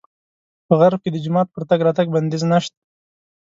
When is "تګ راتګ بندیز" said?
1.69-2.43